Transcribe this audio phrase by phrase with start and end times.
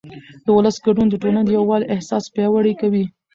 [0.45, 3.03] د ولس ګډون د ټولنې د یووالي احساس پیاوړی کوي